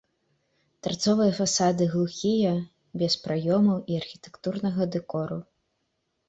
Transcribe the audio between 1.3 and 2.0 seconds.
фасады